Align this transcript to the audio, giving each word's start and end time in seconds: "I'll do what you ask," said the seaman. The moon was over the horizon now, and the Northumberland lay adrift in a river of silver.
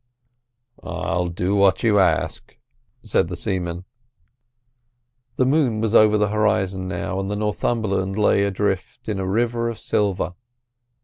"I'll 0.81 1.27
do 1.27 1.55
what 1.55 1.83
you 1.83 1.99
ask," 1.99 2.57
said 3.03 3.27
the 3.27 3.37
seaman. 3.37 3.85
The 5.35 5.45
moon 5.45 5.79
was 5.79 5.93
over 5.93 6.17
the 6.17 6.29
horizon 6.29 6.87
now, 6.87 7.19
and 7.19 7.29
the 7.29 7.35
Northumberland 7.35 8.17
lay 8.17 8.41
adrift 8.43 9.07
in 9.07 9.19
a 9.19 9.27
river 9.29 9.69
of 9.69 9.77
silver. 9.77 10.33